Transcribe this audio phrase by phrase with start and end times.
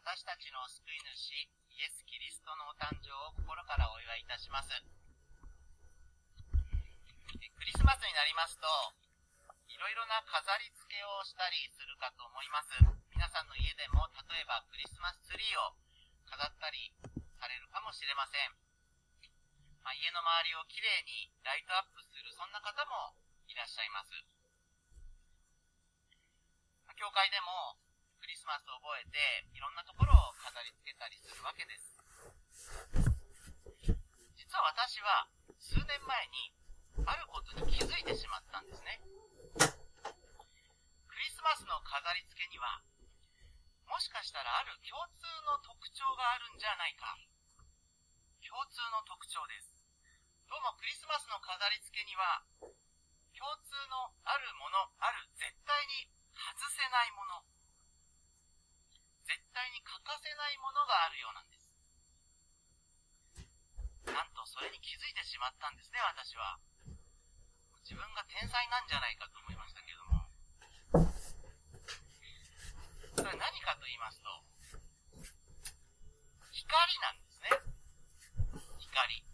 [0.00, 1.36] 私たちの救い主、
[1.76, 4.72] イエス・キリストのお誕生を心からお祝いいたします。
[4.72, 4.80] ク
[7.68, 8.64] リスマスになりますと、
[9.68, 12.80] いろいろな飾り付けをしたりするかと思います。
[13.12, 15.76] 皆さんの家でも、例えばクリスマスツリーを
[16.24, 16.96] 飾ったり
[17.36, 18.56] されるかもしれません。
[19.84, 23.12] まあ、家の周りをきれいにライトアップする、そんな方も
[23.52, 24.16] いらっしゃいます。
[26.96, 27.76] 教会でも
[28.30, 29.18] リスマスを覚えて、
[29.50, 31.98] いろんなところを飾り付けたりするわけです。
[34.38, 35.26] 実は私は、
[35.58, 36.54] 数年前に、
[37.10, 39.02] あることに気づいてしまったんですね。
[39.58, 42.78] クリスマスの飾り付けには、
[43.90, 47.18] もしかしたらある共通の特徴があるんじゃないか。
[48.46, 49.74] 共通の特徴です。
[50.46, 52.46] どうもクリスマスの飾り付けには、
[53.34, 57.42] 共通のあるもの、ある絶対に外せないもの、
[59.80, 61.72] に欠かせないものがあるようなんです。
[64.12, 66.60] なんとそれに気づいてしまったんですね、私は。
[67.80, 70.28] 自分が天才なんじゃないかと思いましたけれども。
[73.16, 74.28] それは何かと言いますと、
[76.52, 77.48] 光なんですね。
[78.84, 79.24] 光。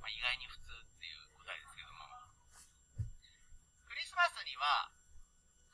[0.00, 2.08] まあ、意外に普通っていう答えですけども。
[3.84, 4.88] クリスマスには、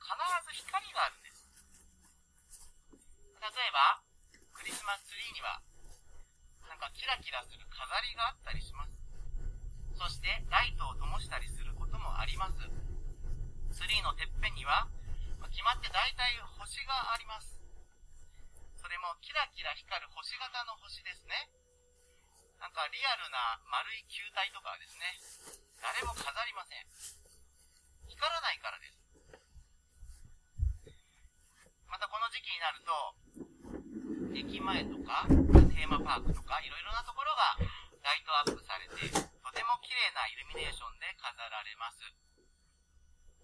[0.02, 0.10] 必
[0.58, 1.29] ず光があるんです。
[3.40, 4.04] 例えば、
[4.52, 5.64] クリスマスツリーには、
[6.68, 8.92] なんかキラキラする飾りがあったりします。
[9.96, 12.60] そして、ライトを灯したりすることもあります。
[13.72, 14.88] ツリーのてっぺんには、
[15.50, 17.58] 決まって大体星があります。
[18.76, 21.50] それもキラキラ光る星型の星ですね。
[22.60, 25.16] なんかリアルな丸い球体とかはですね、
[25.80, 26.84] 誰も飾りません。
[28.08, 29.00] 光らないからです。
[31.88, 32.92] またこの時期になると、
[34.60, 37.56] 前とか、テーマパークとか、いろいろなところが
[38.04, 42.04] ライトアップされて、とても綺麗なイルミネーションで飾られます。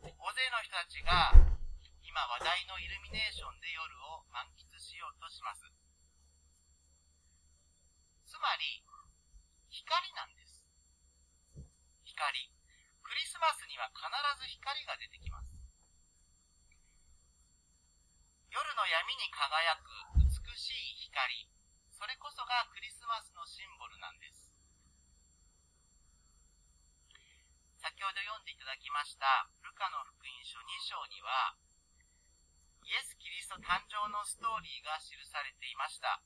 [0.04, 1.32] 大勢の人たちが、
[2.04, 3.82] 今話題のイルミネーションで夜
[4.14, 5.66] を満喫しようとします。
[8.28, 8.84] つまり、
[9.72, 10.68] 光なんです。
[12.04, 12.52] 光。
[13.02, 14.04] クリスマスには必
[14.41, 15.56] ず光が出てきます。
[18.50, 21.48] 夜の闇に輝くしい光、
[21.90, 24.52] それこそがクリスマスのシンボルなんです。
[27.80, 31.56] 先ほど読んでいただきましたルカの福音書2章には、
[32.86, 36.22] イエス・キリスト誕生のストーリーが記されていました。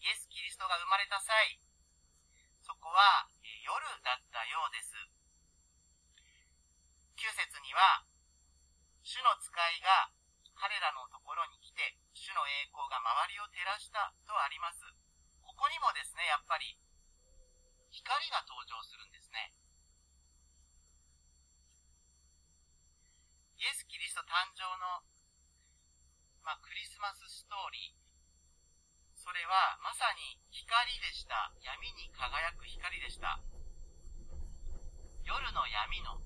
[0.00, 1.60] イエス・キリストが生まれた際、
[2.64, 3.28] そこは
[3.64, 4.96] 夜だったようです。
[7.16, 8.04] 9節には、
[9.04, 10.12] 主の使いが
[10.56, 14.84] 彼らのところに来て、主の栄光が周りを照らしたとあります。
[15.42, 16.76] ここにもですね、やっぱり、
[17.90, 19.52] 光が登場するんですね。
[23.56, 25.00] イエス・キリスト誕生の、
[26.42, 28.04] まあ、クリスマスストーリー。
[29.16, 31.48] それはまさに光でした。
[31.64, 33.40] 闇に輝く光でした。
[35.24, 36.20] 夜の闇の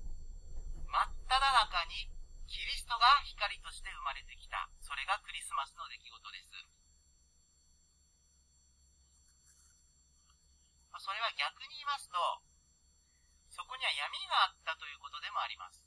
[0.91, 2.11] 真っ只中に
[2.49, 4.67] キリストが光として生まれてきた。
[4.81, 6.78] それがクリスマスの出来事です。
[10.99, 12.19] それは逆に言いますと、
[13.47, 15.79] そこには闇があったということでもあります。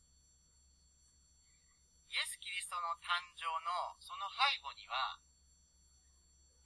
[2.08, 5.20] イエス・キリストの誕生のその背後には、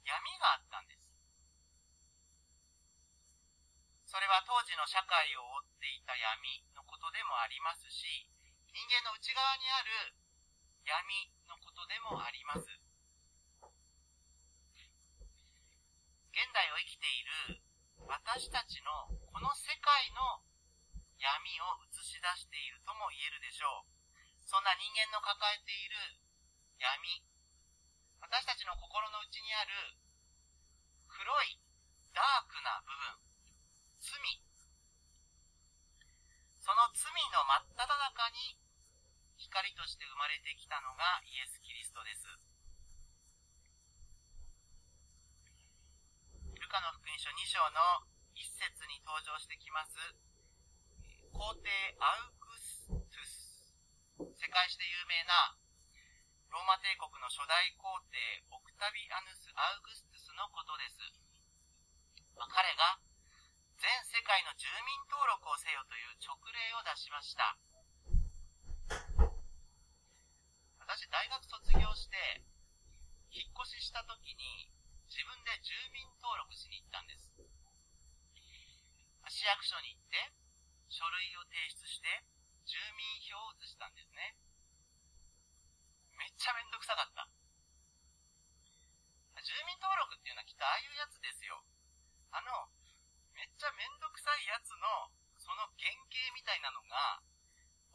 [0.07, 1.03] 闇があったんです。
[4.07, 8.31] それは当時の社会を覆っていた闇のことでもありますし、
[8.71, 10.15] 人間の内側にある
[10.87, 12.63] 闇のことでもあります。
[16.31, 17.66] 現代を生きている
[18.07, 20.39] 私たちのこの世界の
[21.19, 24.47] 闇を映し出しているとも言えるでしょう。
[24.47, 26.15] そんな人間の抱えている
[26.79, 27.19] 闇、
[28.23, 29.99] 私たちの心の内にある
[31.11, 31.59] 黒い
[32.15, 33.19] ダークな部分、
[33.99, 34.15] 罪、
[36.63, 38.55] その罪の真っ只中に
[39.35, 42.46] 光として生まれてきたのがイエス・キリストです。
[46.67, 47.79] ルカの福音書2章の
[48.35, 49.95] 一節に登場してきます、
[51.31, 53.71] 皇帝アウグストゥス。
[54.35, 55.55] 世界史で有名な
[56.51, 58.19] ローマ帝国の初代皇帝
[58.51, 60.99] オクタビアヌス・アウグストゥスのことです。
[62.35, 62.99] まあ、彼が
[63.79, 67.55] 全世界の住民登録をせよという勅令を出しました。
[70.83, 72.43] 私大学卒業して、
[73.31, 74.67] 引っ越しした時に
[75.07, 77.31] 自分で住民登録しに行ったんです。
[79.31, 80.19] 市役所に行って、
[80.87, 82.07] 書類を提出して、
[82.67, 84.35] 住民票を移したんですね。
[86.19, 87.27] めっちゃめんどくさかった。
[89.43, 91.63] 住民登録っていうのはきっとああいうやつですよ。
[92.35, 92.67] あの、
[93.31, 97.23] めっちゃめんどくさいやつの、その原型みたいなのが、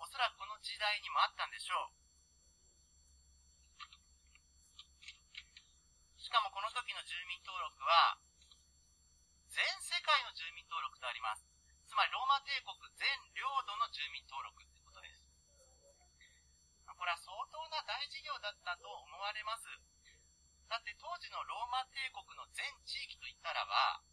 [0.01, 2.02] おそらくこの時代にもあったんでしょう。
[6.23, 8.15] しかもこの時の住民登録は、
[9.51, 11.43] 全世界の住民登録とあります。
[11.83, 15.27] つまりローマ帝国全領土の住民登録ってことです。
[16.95, 19.67] これは相当な大事業だったと思われます。
[20.71, 24.07] だって当時のローマ帝国の全地域といったらば、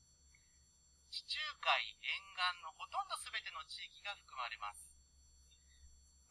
[1.14, 4.98] 地中海沿岸のほとんど全ての地域が含まれます。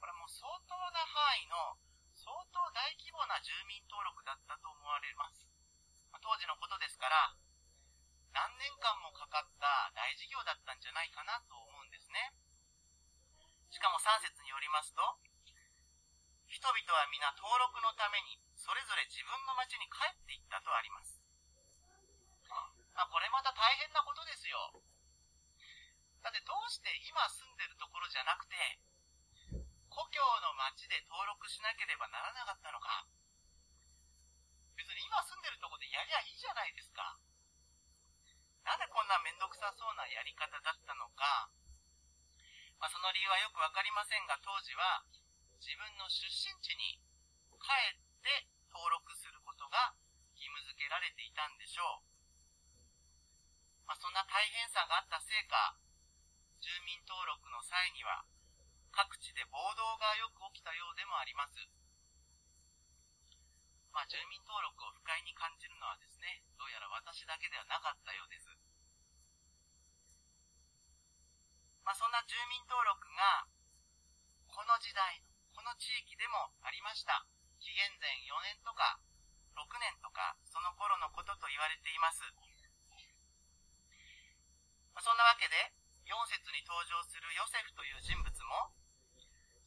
[0.02, 1.78] これはもう相当な範囲の
[2.18, 5.46] 相当大規模な住民登録だったと思われます。
[6.18, 7.36] 当時のことですから、
[8.34, 12.34] 何年間もかかった大事業だったんじゃないかなと思うんですね。
[13.70, 15.00] しかも3節によりますと、
[16.48, 21.20] 人々は皆登録のためにそれぞれ自分の町に帰っていったとあります。
[22.96, 24.58] まあ、これまた大変なことですよ。
[26.20, 28.58] だってどうして今住んでるところじゃなくて、
[29.86, 33.06] 故郷の町で登録しなければならなかったのか。
[34.74, 37.18] 別に今住んでるとこでやりゃいいじゃないですか。
[38.66, 41.50] なんでこんなめんどくさそうなやり方だったのか、
[42.78, 45.06] まあ、その理由はよくわかりませんが、当時は
[45.78, 46.98] 分の出身地に
[47.54, 49.94] 帰って登録することが
[50.34, 53.86] 義務付けられていたんでしょう。
[53.86, 55.78] まあ、そんな大変さがあったせいか、
[56.58, 58.26] 住民登録の際には
[58.90, 61.54] 各地で暴動がよく起きたようでもあります。
[63.94, 68.50] まあ、住民登録を不快に感じるのはですね、どうやら私だけではなかったようです。
[71.86, 73.48] まあ、そんな住民登録が、
[74.50, 75.24] この時代、
[75.58, 77.26] この地域でもありました。
[77.58, 79.02] 紀元前4年とか、
[79.58, 82.22] 6年とか、その頃のことと言われています。
[85.02, 85.74] そんなわけで、
[86.06, 88.70] 4節に登場するヨセフという人物も、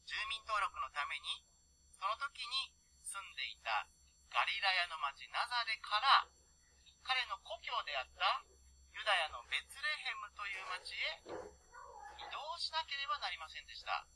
[0.08, 1.44] 住民登録のために、
[1.92, 2.72] その時に
[3.04, 3.84] 住んでいた
[4.32, 6.24] ガリラヤの町ナザレから、
[7.04, 8.40] 彼の故郷であった
[8.96, 11.20] ユダヤのベツレヘムという町へ
[12.16, 14.08] 移動しなければなりませんでした。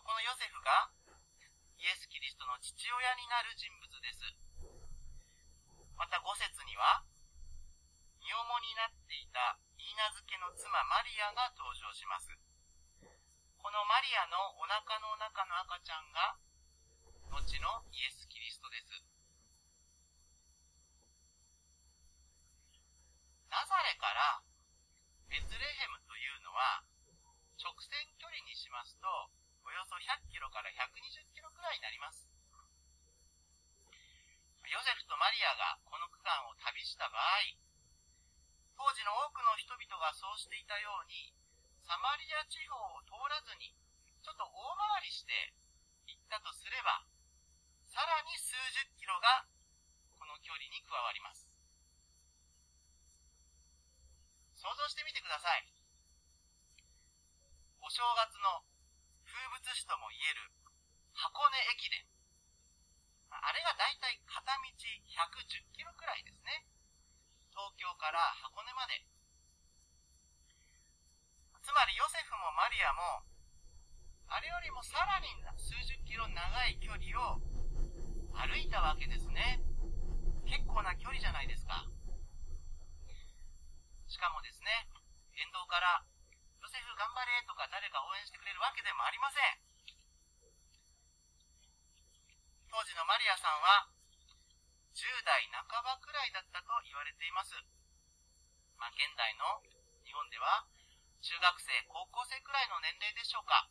[0.00, 0.88] このヨセフが
[1.76, 4.22] イエス・キリストの父親になる人物です。
[5.98, 7.04] また5節には、
[8.22, 12.30] 身重になっていたイーナ漬けの妻マリアが登場します。
[13.58, 16.38] このマリアのお腹の中の赤ちゃんが、
[17.34, 19.02] 後のイエス・キリストです。
[23.50, 24.40] ナザレから
[25.26, 26.86] ベツレヘムというのは、
[27.58, 29.06] 直線距離にしますと、
[29.64, 32.32] およそ100キロから120キロくらいになります。
[34.72, 37.44] ヨゼフとマリアがこの区間を旅した場合、
[38.72, 41.36] 当時の多くの人々がそうしていたように、
[41.84, 43.76] サマリア地方を通らずに、
[44.24, 44.48] ちょっと大
[44.96, 45.52] 回りして
[46.08, 47.04] 行ったとすれば、
[47.84, 49.44] さらに数十キロが
[50.16, 51.44] この距離に加わります。
[54.56, 55.68] 想像してみてください。
[57.84, 58.71] お正月の
[59.32, 60.52] 風物詩とも言える
[61.16, 62.04] 箱根駅伝。
[63.32, 66.68] あれがだいたい片道110キロくらいですね。
[67.48, 69.00] 東京から箱根まで。
[71.64, 73.24] つまりヨセフもマリアも、
[74.28, 76.36] あれよりもさらに数十キロ長
[76.68, 77.40] い距離を
[78.36, 79.64] 歩いたわけですね。
[80.44, 81.88] 結構な距離じゃないですか。
[84.12, 84.92] しかもですね、
[85.40, 86.04] 沿道から、
[86.72, 89.60] セフ頑張れとか誰か応援してくれるわけでもありません。
[92.72, 93.92] 当時のマリアさんは、
[94.96, 97.52] 10代半ばくらいだったと言われています。
[98.80, 99.60] まあ、現代の
[100.08, 100.64] 日本では、
[101.20, 103.68] 中学生、高校生くらいの年齢でしょうか。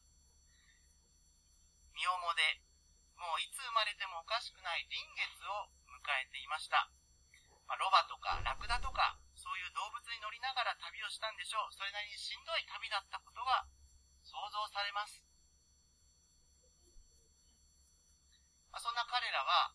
[1.98, 2.62] 身重で、
[3.17, 6.86] もういつ生まれてもおかしくない臨月を迎えていました。
[7.65, 11.74] まあ、ロバとかラクダとか、そういう動物に乗りながら旅をしたんでしょう。
[11.74, 13.65] それなりにしんどい旅だったことが
[14.21, 15.25] 想像されます。
[18.69, 19.74] まあ、そんな彼らは、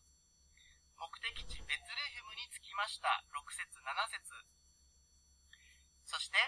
[0.95, 3.27] 目的地ベツレヘムに着きました。
[3.29, 4.33] 6節7節
[6.07, 6.39] そして、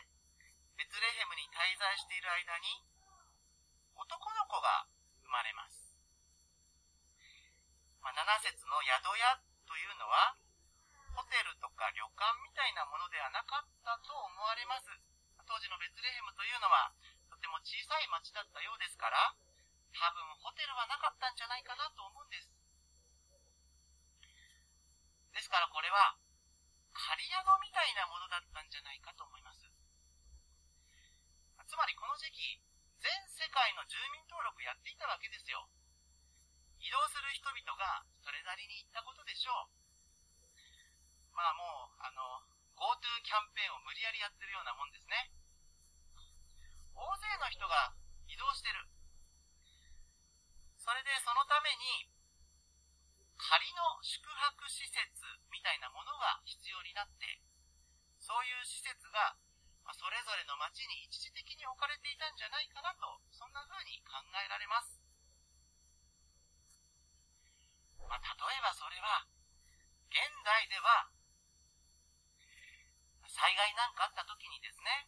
[0.79, 2.87] ベツレヘムに滞在している間に、
[3.99, 4.87] 男の子が
[5.21, 5.99] 生まれます。
[7.99, 10.39] まあ、7節の宿屋というのは、
[11.19, 14.87] ホテルとか旅館みたいなものではなかったと思われます。
[15.43, 16.95] 当時のベツレヘムというのは、
[17.27, 19.35] とても小さい町だったようですから、
[19.91, 22.47] 多分ホテルはなかったんじゃないかなと思うんです。
[25.35, 26.15] ですからこれは、
[26.95, 29.67] 仮宿みたいなものだったんじゃないかと思います。
[31.67, 32.63] つまりこの時期、
[33.03, 35.67] 全世界の住民登録やっていたわけですよ。
[36.79, 39.78] 移動する人々がそれなりに行ったことでしょう。
[41.39, 42.43] まあもう、あの、
[42.75, 45.31] GoTo キャンペーンを無理やりやってるようなもんですね。
[46.91, 47.95] 大勢の人が
[48.27, 48.83] 移動してる。
[50.75, 52.11] それでそのために、
[53.39, 54.99] 仮の宿泊施設
[55.47, 57.39] みたいなものが必要になって、
[58.19, 59.39] そういう施設が、
[59.87, 64.99] ま、それぞれの町に一時的に置かれていたんじゃないかなと、そんな風に考えられます。
[68.03, 69.23] まあ、例えばそれは、
[70.11, 71.15] 現代では、
[73.29, 75.05] 災害なんかあった時にですね、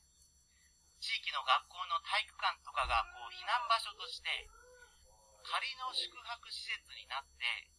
[1.01, 4.45] 地域の学校の体育館とかがこう避難場所として、
[5.41, 7.73] 仮の宿泊施設になって、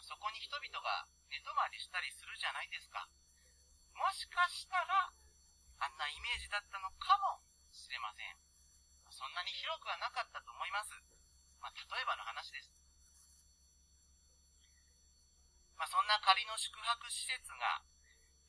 [0.00, 3.04] そこに人々が寝泊まりしたりするじゃないですか。
[3.92, 8.32] もしかしたら、あんなイメージだったのかもしれません。
[9.12, 10.96] そんなに広くはなかったと思います。
[11.60, 12.72] まあ、例えばの話です。
[15.76, 17.84] まあ、そんな仮の宿泊施設が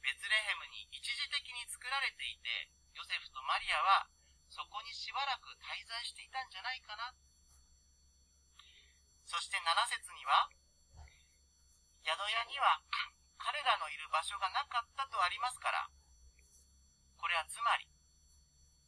[0.02, 4.10] ベツレヘムに一時的に作られていて、ヨセフとマリアは
[4.50, 7.14] そこにしばらく滞在していたんじゃないかな。
[9.24, 10.52] そして7節には、
[12.04, 12.82] 宿屋には
[13.38, 15.88] 彼らのいる場所がなかったとありますから、
[17.18, 17.88] これはつまり、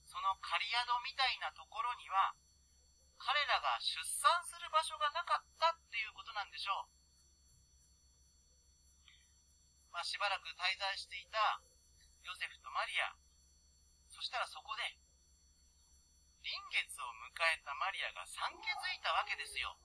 [0.04, 2.36] その仮宿みたいなところには、
[3.22, 7.03] 彼らが出産する場所がなかったっていうことなんでしょう。
[9.94, 11.62] まあ、しばらく滞在していた
[12.26, 13.14] ヨセフとマリア、
[14.10, 14.82] そしたらそこで、
[16.42, 19.78] 臨月を迎えたマリアが産気づいたわけですよ。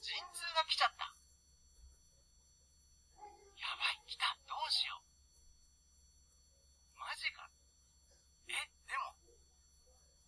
[0.00, 1.12] 陣痛が来ちゃった。
[3.60, 5.04] やばい、来た、どうしよう。
[6.96, 7.44] マジか。
[8.48, 8.56] え、
[8.88, 9.12] でも、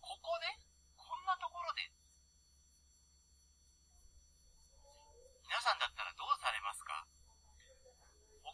[0.05, 0.45] ここで
[1.01, 1.89] こんなところで
[5.49, 6.60] 皆さんだったらどうされます？
[6.60, 6.60] か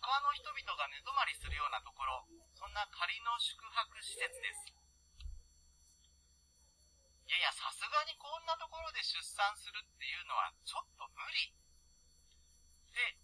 [0.07, 2.23] 他の人々が寝泊まりするようなところ、
[2.55, 4.71] そんな仮の宿泊施設です。
[7.27, 11.59] いやいや、さすがにこんなところで出産するっていうのはちょっと無理っ
[12.95, 13.19] て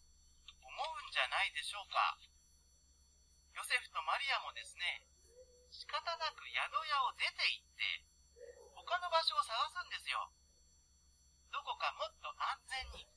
[0.59, 2.19] 思うんじゃないでしょうか。
[3.55, 5.07] ヨセフとマリアもですね、
[5.71, 8.03] 仕方なく宿屋を出て行って、
[8.75, 10.19] 他の場所を探すんですよ。
[11.47, 13.07] どこかもっと安全に、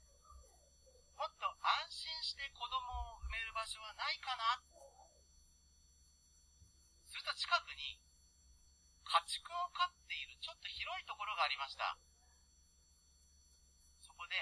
[1.19, 3.06] もっと安心して子供を
[3.57, 4.61] 場所はないかな
[7.09, 7.97] すると近くに
[9.01, 11.97] 家畜を飼っているちょっと広いところがありました。
[14.05, 14.37] そこで、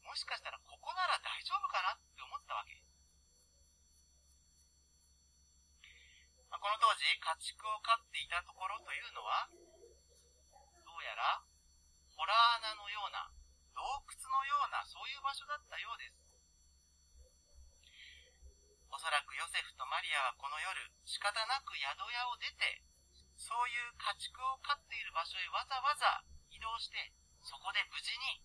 [0.00, 2.80] もしかしたらここなら大丈夫かなって思ったわけ。
[6.48, 9.52] まあ、この当時、家畜を飼っていたところというのは、
[10.88, 11.44] どうやら、
[12.16, 13.28] ホラー穴のような
[13.76, 16.23] 洞窟のようなそういう場所だったようです。
[18.94, 20.70] おそらくヨセフとマリアはこの夜
[21.02, 21.82] 仕方なく宿
[22.14, 22.78] 屋を出て、
[23.34, 26.22] そういう家畜を飼っている場所へわざわざ
[26.54, 27.10] 移動して、
[27.42, 28.38] そこで無事に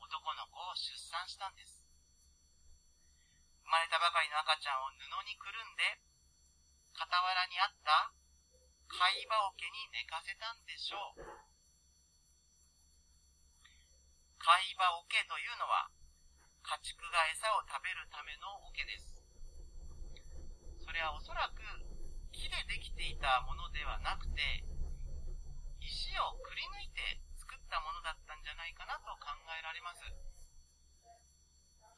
[0.00, 1.84] 男の子を出産したんです。
[3.68, 6.00] 生まれたばかりの赤ちゃんを布にくるんで、
[6.96, 8.16] 傍らにあった
[8.88, 11.28] 貝羽桶に寝かせたんでしょう。
[14.40, 15.92] 貝羽桶というのは、
[16.62, 19.20] 家畜が餌を食べるための桶です。
[20.78, 21.62] それはおそらく
[22.32, 24.64] 木でできていたものではなくて、
[25.80, 30.02] 石をくり抜いて作ったものだったんじゃないかなと考えられます。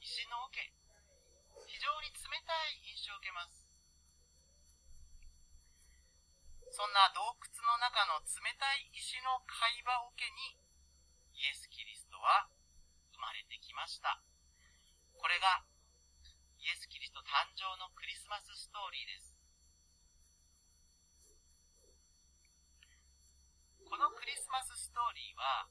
[0.01, 0.59] 石の桶、
[1.69, 3.69] 非常に冷たい印象を受けます。
[6.73, 10.57] そんな洞窟の中の冷たい石の貝羽桶に
[11.37, 12.49] イエス・キリストは
[13.13, 14.32] 生まれてきました。
[15.23, 15.63] これが
[16.59, 19.39] イエス・キリスト誕生のクリスマスストーリーです。
[23.87, 25.71] このクリスマスストーリーは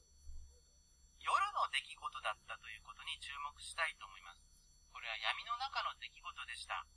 [1.19, 4.47] 夜の出来事だったということに注目したいと思います。
[4.95, 6.87] これは闇の中の出来事でした。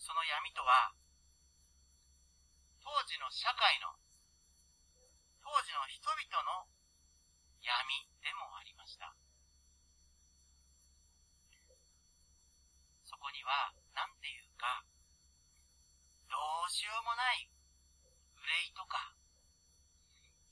[0.00, 0.96] その闇とは、
[2.80, 4.00] 当時の社会の
[5.44, 6.64] 当時の人々の
[7.60, 9.12] 闇でもありました。
[13.18, 14.86] こには、なんていうか、
[16.30, 17.50] どうしようもない
[18.38, 19.12] 憂いとか、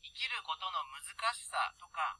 [0.02, 1.02] 生きることの難
[1.34, 2.18] しさとか、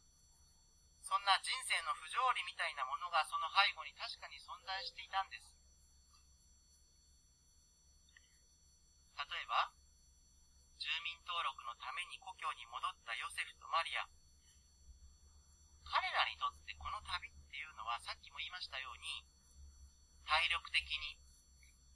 [1.07, 5.55] そんな人生の不条理みたいなものがその背後に確かに存在していたんです。
[9.17, 9.71] 例えば、
[10.77, 14.05] 住民登録のために故郷に戻ったヨセフとマリア。
[15.87, 19.25] 彼らにとってこの旅っていうのはさっきも言いましたように、
[20.27, 21.17] 体力的に、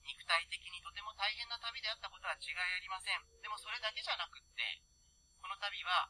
[0.06, 3.20] 肉体的にとても大変な旅であったことは違いありません。
[3.42, 4.80] でもそれだけじゃなくって、
[5.42, 6.08] この旅は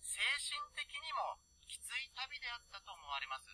[0.00, 3.52] 精神的にもきつい旅であったと思われます。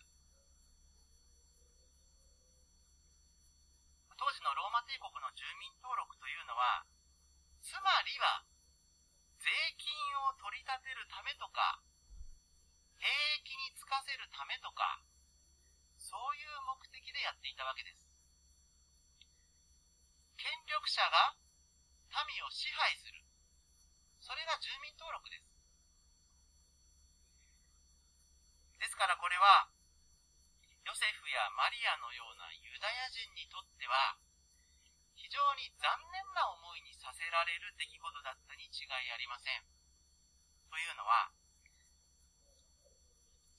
[4.19, 6.83] 当時のローマ帝国の住民登録というのは、
[7.63, 8.43] つまりは、
[9.39, 9.47] 税
[9.79, 9.95] 金
[10.27, 11.79] を取り立てるためとか、
[12.99, 14.99] 兵役に就かせるためとか、
[16.09, 18.09] そういう目的でやっていたわけです。
[20.41, 21.37] 権力者が
[22.25, 23.21] 民を支配する。
[24.17, 25.53] それが住民登録です。
[28.81, 29.69] ですからこれは、
[30.81, 34.17] ヨセフやマリアのようなユダヤ人にとっては、
[35.13, 39.61] 非常に残念な思いにさせられる出来事だったに違いありません。
[40.73, 41.29] というのは、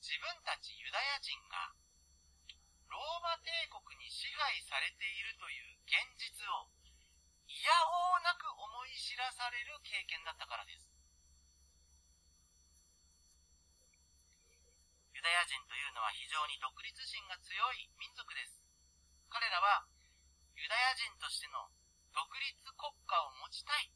[0.02, 1.79] 自分たちユダヤ人が、
[2.90, 6.66] ローマ帝国に支配されているという現実を、
[7.46, 10.90] いやおうなく思い知らされる経験だったからです。
[15.14, 18.58] ユダヤ人というのは非常に独立心が強い民族です。
[19.30, 19.86] 彼らは
[20.58, 21.70] ユダヤ人としての
[22.10, 23.92] 独立国家を持ちたい。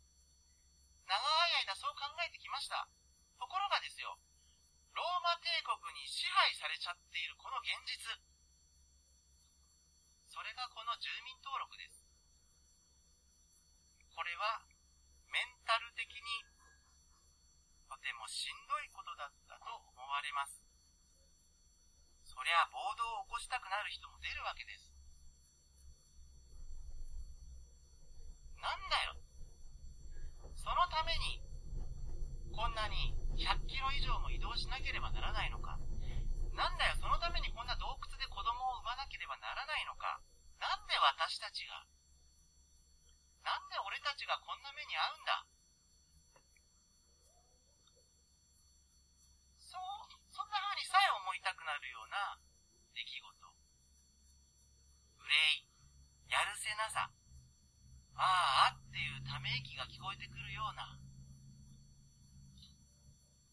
[1.09, 2.87] 長い間そう考えてきました。
[3.43, 4.15] ところがですよ、
[4.95, 8.34] ローマ帝国に支配されちゃっているこの現実。
[10.35, 12.03] それがこの住民登録です。
[14.11, 14.67] これは
[15.31, 16.27] メンタル的に
[17.87, 20.59] とてもしんどいことだったと思われます。
[22.27, 24.91] そりゃ暴動を起こしたくなる人も出るわけです。
[28.59, 29.15] なんだよ。
[30.59, 31.47] そのために、
[32.51, 35.79] こんなに100キロ以上も移動しなければならないのか。
[36.55, 40.23] なんだよ、そのためにこんな洞窟で子供を産まなければならないのか。
[40.63, 41.83] なんで私たちが、
[43.43, 45.45] なんで俺たちがこんな目に遭うんだ？
[49.59, 49.83] そう、
[50.31, 52.39] そんな風にさえ思いたくなるような
[52.95, 53.29] 出来事。
[55.27, 55.67] 憂い、
[56.31, 57.11] やるせなさ、
[58.15, 60.97] ああっていうため息が聞こえてくるような、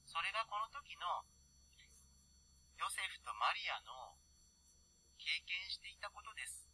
[0.05, 1.25] それがこの時の
[2.77, 4.17] ヨセフとマリアの
[5.21, 6.65] 経験していたことです。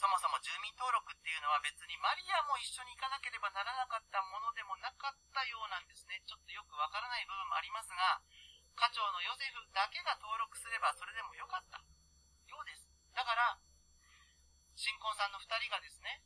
[0.00, 6.18] そもそも住民登録っていうのは別にマリアも一緒に行かなければならなかったものでもなかったようなんですね。
[6.24, 8.24] ちょっとよくわからない部分もありますが、
[8.74, 11.78] 課長のヨセフだけが登録すればそれでもよかった
[12.48, 12.88] ようです。
[13.12, 13.60] だから、
[14.74, 16.24] 新婚さんの二人がですね、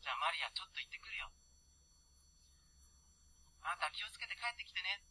[0.00, 1.30] じゃあマリアちょっと行ってくるよ。
[3.62, 5.02] あなた気をつけて帰ってきてね。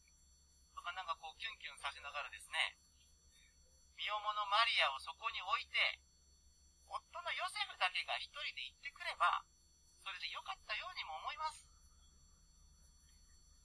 [0.75, 2.79] とかなんかこうキュンキュンさせながらですね、
[3.95, 6.01] 身重のマリアをそこに置いて、
[6.89, 9.45] 夫のヨセフだけが一人で行ってくれば、
[10.01, 11.69] それでよかったようにも思います。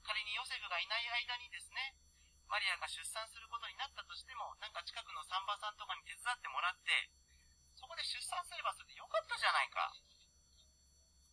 [0.07, 1.99] 仮にヨセフがいない間にですね、
[2.46, 7.11] マリアが出産することになったとしても、なんか近くのサンバさんとかに手伝ってもらって、
[7.75, 9.90] そこで出産すればそれでよかったじゃないか。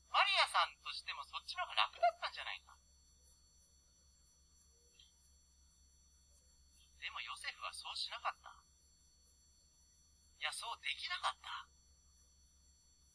[0.09, 2.82] マリアさんとしてもそっちの方が楽だったんじゃないか。
[7.03, 8.55] でもヨセフはそうしなかった。
[10.39, 11.67] いや、そうできなかった。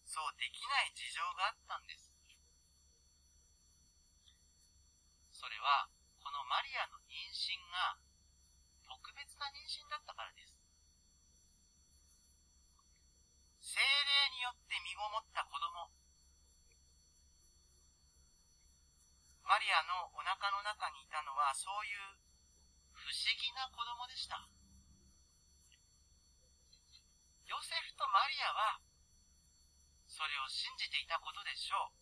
[0.04, 2.12] そうできない事情があったんです。
[5.32, 5.88] それは、
[6.20, 7.96] このマリアの妊娠が
[8.84, 10.52] 特別な妊娠だったからです。
[13.72, 15.88] 精霊によって身ごもった子供。
[19.48, 22.27] マリアのお腹の中にいたのはそういう
[23.08, 24.36] 不思議な子供でした。
[27.48, 28.84] ヨセフとマリアは
[30.04, 31.96] それを信じていたことでしょう。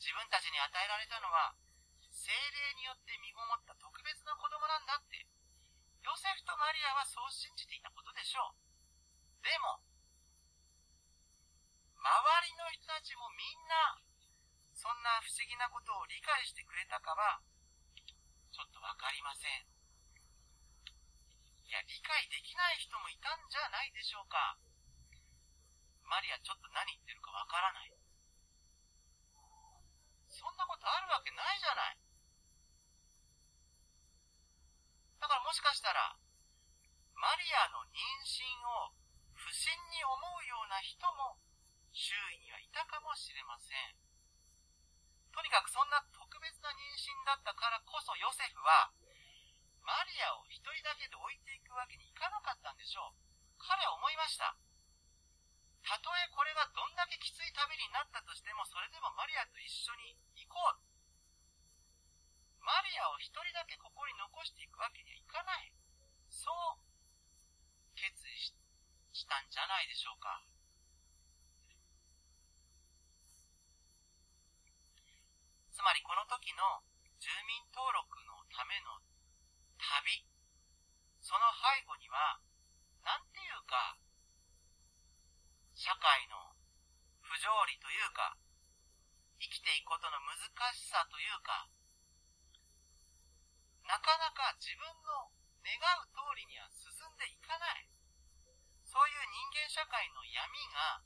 [0.00, 1.52] 自分たちに与えられたのは、
[2.08, 5.20] 精霊によって身ごもった特別な子供なんだって、
[6.00, 9.44] ヨセフとマリアはそう信じていたことでしょう。
[9.44, 9.84] でも、
[12.00, 12.08] 周
[12.48, 14.00] りの人たちもみんな、
[14.72, 17.44] そんな不思議なことを理解してくれたかは、
[18.48, 19.71] ちょっとわかりません。
[21.72, 24.60] ヨや理解できない人もいたんじゃないでしょうか。
[26.04, 27.96] マリアちょっと何言ってるかわからない。
[30.28, 31.96] そんなことあるわけないじゃない。
[35.16, 36.12] だからもしかしたら、
[37.16, 38.44] マリアの妊娠
[38.84, 38.92] を
[39.32, 41.40] 不審に思うような人も
[41.96, 43.96] 周囲にはいたかもしれません。
[45.32, 48.92] とにかくそんな特別な妊娠だったからこそヨセフは、
[49.82, 53.18] マリアを一人だけで置いていくわけにいかなかったんでしょう。
[53.58, 54.54] 彼は思いました。
[55.82, 60.78] たとえこれがどんだけきつい旅になったとしても、それでもマリアと一緒に行こう。
[62.62, 65.74] マリアを一人だけここに残していくわけにはいかない。
[66.30, 66.78] そう
[67.98, 68.38] 決意
[69.10, 70.46] したんじゃないでしょうか。
[75.74, 76.86] つまりこの時の
[77.18, 79.02] 住民登録のための
[79.82, 80.22] 旅、
[81.18, 82.38] その背後には、
[83.02, 83.98] なんていうか、
[85.74, 86.54] 社会の
[87.26, 88.38] 不条理というか、
[89.42, 90.38] 生きていくことの難
[91.10, 91.68] というか、
[93.86, 95.30] なかなか自分の
[95.62, 97.88] 願う通りには進んでいかない。
[98.84, 100.36] そういう人間社会の闇
[100.74, 101.00] が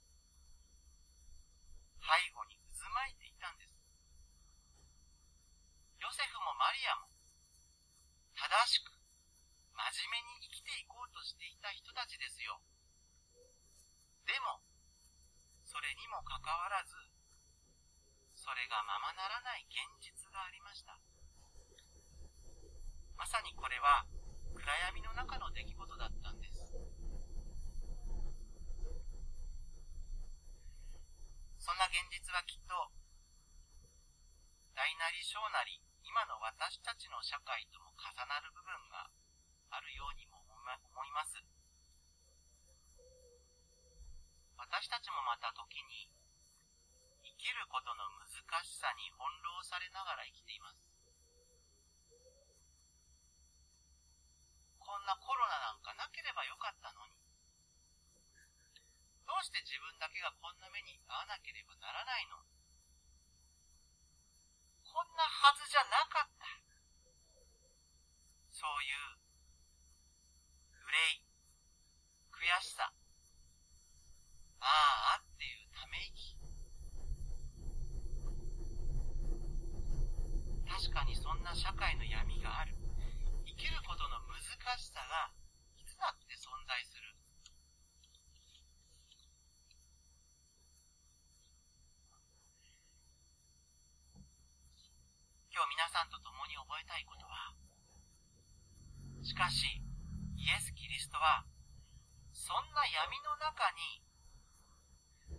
[2.03, 3.77] 背後に渦巻いていたんです。
[5.99, 7.11] ヨセフもマリアも
[8.37, 8.97] 正しく
[9.77, 12.63] 真面目に生きていこうとしていた人たちですよ。
[14.25, 14.63] でも、
[15.67, 16.95] それにもかかわらず、
[18.35, 20.98] それがままならない現実がありました。
[23.16, 24.07] まさにこれは
[24.55, 26.66] 暗闇の中の出来事だったんです。
[31.59, 32.74] そんな現実はきっと、
[34.74, 39.11] 大なり小なり、今の私たちの社会とも重なる部分が
[39.70, 41.42] あるようにも思います。
[44.57, 46.15] 私たちもまた時に
[47.47, 50.83] きることの難しさに翻弄されながら生きています。
[54.83, 57.15] こんなコロナなんかなければよかったのに。
[59.31, 62.43] どうして自分だけがこんな目に遭わなければならないの？
[64.83, 66.51] こんなはずじゃなかった。
[68.51, 69.23] そういう
[70.83, 71.23] 憂い、
[72.35, 72.91] 悔しさ、
[74.59, 76.35] ああっていうため息。
[80.67, 82.77] 確かにそんな社会の闇がある。
[83.49, 84.45] 生きることの難
[84.77, 85.33] しさが
[85.81, 87.16] いつだって存在する。
[95.49, 97.57] 今日皆さんと共に覚えたいことは、
[99.25, 99.81] しかし、
[100.37, 101.49] イエス・キリストは、
[102.37, 104.05] そんな闇の中に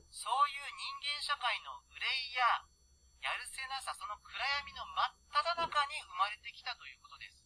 [0.10, 2.66] そういう人間社会の憂いや、
[3.22, 7.46] やるせなさ、その暗闇の前真っ只中に生まれてきたということです。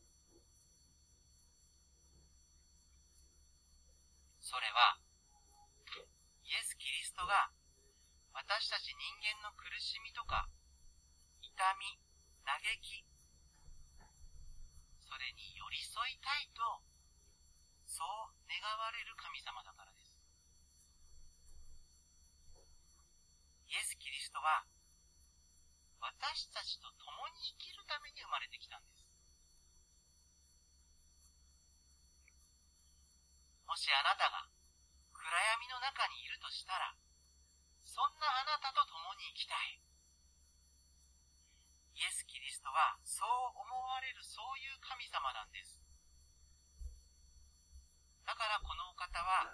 [4.39, 4.95] それは、
[6.47, 7.51] イエス・キリストが、
[8.31, 10.47] 私たち人間の苦しみとか、
[11.43, 11.99] 痛み、
[12.47, 13.03] 嘆き、
[15.03, 16.63] それに寄り添いたいと、
[17.83, 20.15] そう願われる神様だからです。
[23.67, 24.65] イエス・キリストは、
[26.01, 29.05] 私たちと共に生きるために生まれてきたんです。
[33.69, 34.49] もしあなたが
[35.13, 36.91] 暗闇の中にいるとしたら、
[37.85, 39.79] そんなあなたと共に生きたい。
[41.95, 43.29] イエス・キリストはそう
[43.61, 45.85] 思われるそういう神様なんです。
[48.25, 49.53] だからこのお方は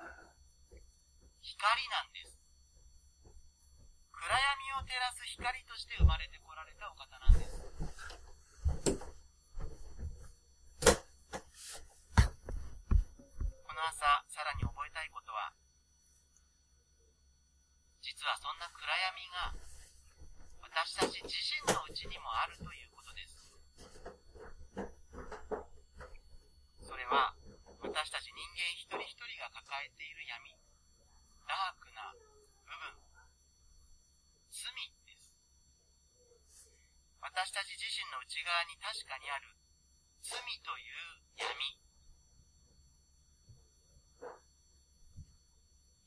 [1.41, 2.37] 光なんです。
[4.17, 7.62] 暗闇を照らす光として生まれてこられたお方なんです。
[13.62, 15.53] この朝、さらに覚えたいことは、
[18.01, 19.53] 実はそんな暗闇が
[20.65, 23.53] 私たち自身のうちにもあるということです。
[26.82, 27.36] それは
[27.82, 30.46] 私たち人間一人一人が抱えている闇、
[37.38, 39.54] 私たち自身の内側に確かにある
[40.26, 41.45] 罪という闇。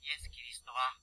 [0.02, 0.98] イエス・キリストは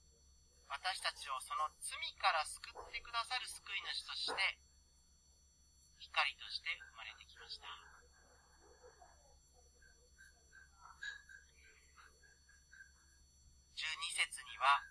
[0.68, 4.60] 私たちをその罪から救ってくださる救い主として
[5.96, 7.72] 光として生まれてきました。
[13.80, 13.80] 12
[14.12, 14.84] 節には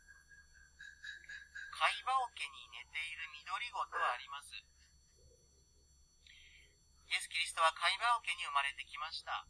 [7.57, 9.49] ス・トは貝羽桶に生まれてきました。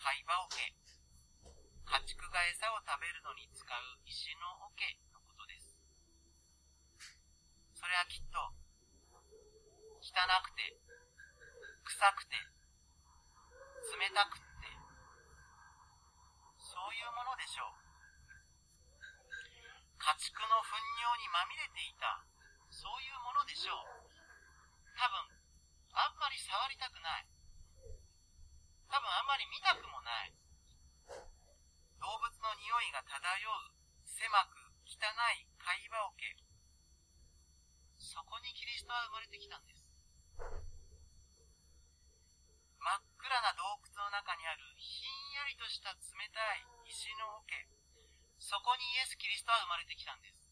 [0.00, 0.72] 貝羽桶。
[1.84, 4.80] 家畜が餌を食べるのに使う石の桶
[5.12, 5.76] のことです。
[7.76, 8.40] それはきっと、
[10.00, 10.72] 汚くて、
[11.84, 14.72] 臭くて、冷たくて、
[16.56, 17.76] そういうものでしょう。
[20.00, 22.24] 家畜の糞尿にまみれていた、
[22.72, 24.08] そういうものでしょう。
[24.96, 25.44] 多分、
[25.94, 27.26] あんまり触りたくない。
[28.90, 30.34] 多分あんまり見たくもない。
[32.02, 33.22] 動物の匂いが漂
[33.70, 34.98] う、狭く汚
[35.38, 36.26] い貝羽桶。
[37.94, 39.86] そこにキリストは生まれてきたんです。
[40.42, 40.50] 真
[42.82, 46.02] っ暗な洞窟の中にあるひんやりとした冷
[46.34, 47.54] たい石の桶。
[48.42, 50.50] そこにイエス・キリストは生まれてきたんです。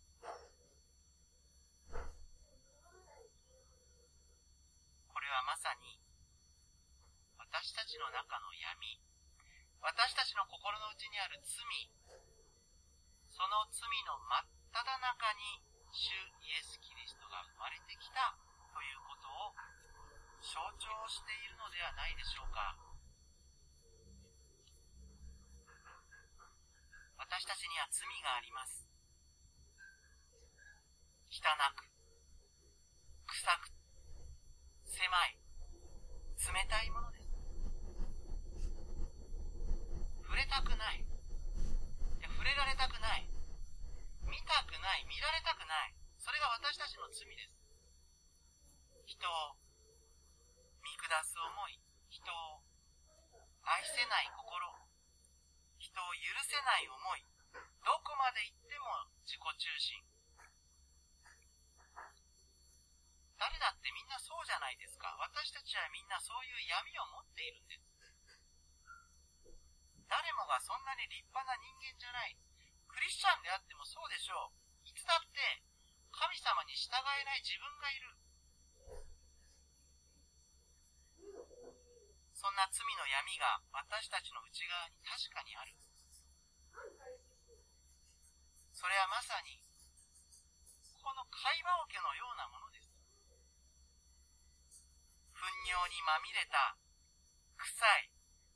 [5.11, 5.92] これはまさに、
[7.53, 8.97] 私たちの中の闇、
[9.85, 11.61] 私たちの心の内にある罪、
[13.29, 15.61] その罪の真っ只中に
[15.93, 16.17] 主
[16.49, 18.33] イエス・キリストが生まれてきた
[18.73, 19.53] ということを
[20.41, 22.73] 象徴しているのではないでしょうか。
[27.21, 28.89] 私たちには罪があります。
[31.29, 31.85] 汚く、
[33.29, 33.69] 臭く、
[34.89, 35.37] 狭い、
[36.49, 37.23] 冷たいものです。
[40.32, 41.07] 触れたくない。
[42.19, 43.31] 触れられたくない。
[44.27, 45.07] 見たくない。
[45.07, 45.95] 見られたくない。
[46.19, 47.55] それが私たちの罪です。
[49.07, 49.55] 人を
[50.83, 51.79] 見下す思い、
[52.11, 52.59] 人を
[53.63, 54.67] 愛せない心、
[55.79, 57.23] 人を許せない思い、
[57.87, 58.87] どこまで行っても
[59.23, 60.03] 自己中心。
[63.39, 65.07] 誰だってみんなそうじゃないですか。
[65.19, 67.82] 私たちはみんなそういう闇を持っているんです。
[70.13, 72.37] 誰もがそんなに立派な人間じゃない。
[72.85, 74.85] クリスチャンであってもそうでしょう。
[74.85, 75.41] いつだって
[76.13, 78.13] 神様に従えない自分がいる。
[82.37, 85.73] そんな罪の闇が私たちの内側に確かにある。
[88.77, 89.57] それはまさに、
[91.01, 92.93] この会話桶のようなものです。
[95.33, 96.77] 糞尿にまみれた、
[97.57, 98.13] 臭い、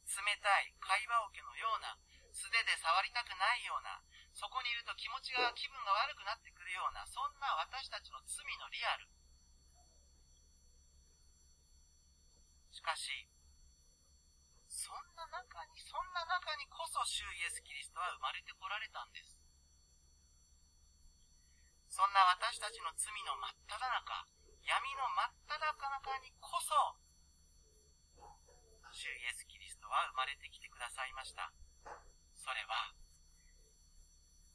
[0.06, 1.98] 冷たい会話桶のような、
[2.30, 3.98] 素手で触りたくないような、
[4.30, 9.08] そこにいると気持ちが、気分が悪くなってくるような、そんな私たちの罪のリアル。
[12.70, 13.26] しかし、
[14.68, 19.40] そんな中に、そんな中にこそ主イエス・キリストは生まれてこられたんです。
[21.88, 24.28] そんな私たちの罪の真っ只中、
[24.60, 26.76] 闇の真っ只中にこそ、
[28.92, 29.55] 主イエス・キリスト
[29.96, 31.48] は生まれてきてくださいました。
[32.36, 32.92] それは、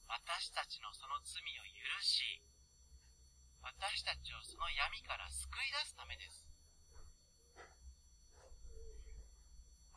[0.06, 2.45] 私たちのその罪を許し、
[3.65, 6.45] 私たちをその闇から救い出すためです。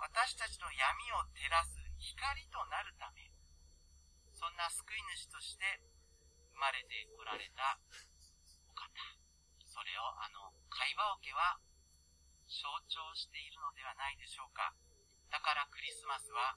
[0.00, 3.28] 私たちの闇を照らす光となるため、
[4.32, 5.64] そんな救い主として
[6.56, 7.76] 生まれてこられた
[8.64, 8.88] お方。
[9.68, 11.60] それをあの会話桶は
[12.48, 14.72] 象徴しているのではないでしょうか。
[15.34, 16.54] だからクリスマスは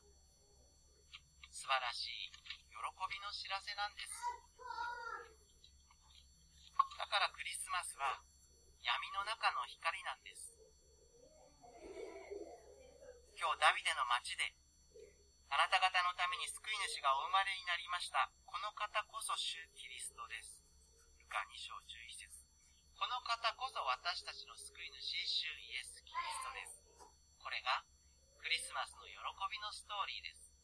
[1.50, 2.78] 素晴らしい喜
[3.10, 4.14] びの知らせなんです。
[6.94, 8.22] だからクリスマスは
[8.86, 10.62] 闇の中の光なんです。
[13.34, 14.54] 今日ダビデの街で
[15.50, 18.30] あなた方のために救い主がお生まれになりました。
[18.46, 20.62] この方こそ主キリストです。
[21.18, 22.46] ルカ2章11節
[22.94, 26.86] この方こそ私たちの救い主、主イエス・キリストです。
[27.42, 27.82] これが
[28.48, 29.12] クリスマスの喜
[29.52, 30.56] びのストーリーです。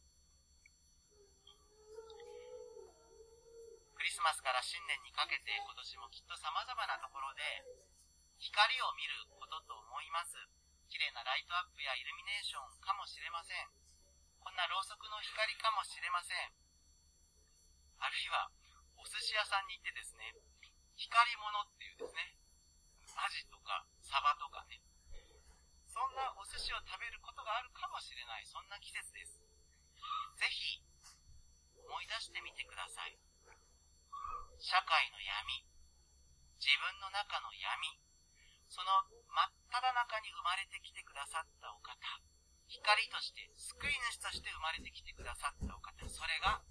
[3.92, 7.44] クリスマスから新年にかけて今年もきっと様々なところで
[8.40, 10.40] 光を見ることと思います。
[10.88, 13.68] 綺麗なライトアップやイルミネーションかもしれません。
[14.40, 16.56] こんなろうそくの光かもしれません。
[18.00, 18.48] あるいは、
[18.96, 20.32] お寿司屋さんに行ってですね、
[20.96, 22.32] 光物っていうですね、
[23.20, 24.80] アジとかサバとかね、
[25.94, 29.38] そんなお寿司を食べることがあるかもしれない、そんな季節です。
[30.42, 30.82] ぜひ、
[31.86, 33.14] 思い出してみてください。
[34.58, 35.70] 社会の闇、
[36.58, 38.02] 自分の中の闇、
[38.66, 41.94] その真っ只中に生まれてきてくださったお方。
[42.66, 46.66] 光として、救い主として生まれてきてくださったお方、それが、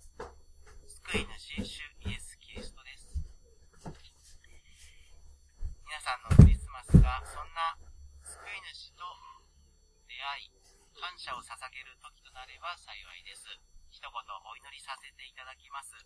[0.83, 1.79] 救い主、主
[2.11, 3.15] イエス・キリストです。
[5.87, 7.79] 皆さんのクリスマスがそんな
[10.23, 10.55] 出会い、
[11.03, 13.43] 感謝を捧げる時となれば幸いです。
[13.91, 15.99] 一言お祈りさせていただきます。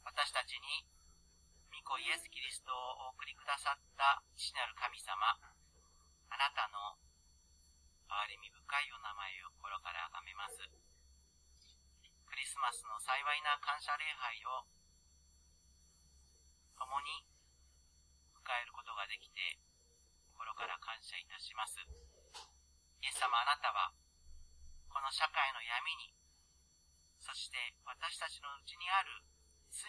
[0.00, 0.88] 私たちに
[1.76, 6.96] 御子イエス・キリストをお送りくださった父なる神様、あなたの
[8.08, 10.56] 憐れみ深いお名前を心から崇めます。
[12.24, 14.64] クリスマスの幸いな感謝礼拝を
[16.78, 17.26] 共に
[18.34, 19.58] 迎えることができて
[20.34, 21.80] 心から感謝いたします。
[21.80, 23.92] イエス様あなたは
[24.88, 26.14] この社会の闇に
[27.20, 29.24] そして私たちのうちにある
[29.72, 29.88] 罪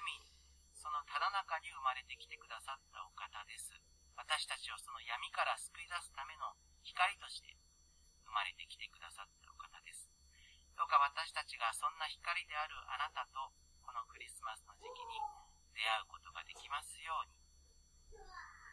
[0.74, 3.74] そのただ中に生まれてきてくださったお方です。
[4.16, 7.58] 私たちをその闇から救い出すための光として
[8.24, 10.08] 生まれてきてくださったお方です。
[10.76, 13.52] どうか私たちがそんな光であるあなたと
[13.84, 15.45] このクリスマスの時期に
[15.76, 17.36] 出会うことができますように、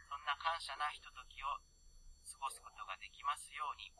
[0.06, 1.50] そんな感謝なひとときを
[2.22, 3.90] 過ごすことができますように、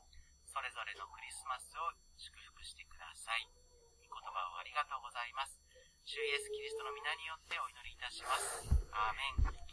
[0.46, 3.50] それぞれのクリスマスを祝福してください。
[4.06, 5.58] 御言葉をありがとうございます。
[6.06, 8.70] 主イエスキリストの皆によってお祈りいたします。
[8.94, 9.71] アーメン。